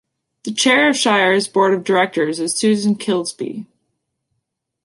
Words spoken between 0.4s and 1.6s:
The Chair of Shire's